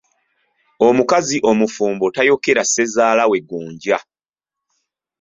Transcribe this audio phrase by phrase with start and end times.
[0.87, 3.97] Omukazi omufumbo tayokera ssezaala we gonja.